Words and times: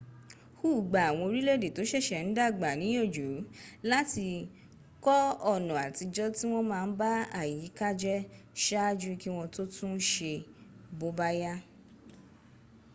hu 0.59 0.69
gba 0.87 0.99
àwọn 1.09 1.23
orílẹ̀èdè 1.29 1.67
tó 1.75 1.81
sẹ̀sẹ̀ 1.91 2.25
ń 2.25 2.27
dàgbà 2.37 2.69
níyànjú 2.81 3.27
láti 3.91 4.25
kọ 5.05 5.15
ọ̀nà 5.51 5.73
àtijọ́ 5.87 6.33
tí 6.35 6.43
wọ́n 6.51 6.67
má 6.71 6.79
ń 6.87 6.91
ba 6.99 7.09
àyíká 7.41 7.87
jẹ́ 8.01 8.25
saájú 8.63 9.11
kí 9.21 9.29
wọ́n 9.35 9.51
tó 9.55 9.61
tún 9.73 9.91
un 9.97 10.01
se 10.11 10.31
bóbá 10.99 11.27
yá. 11.41 11.53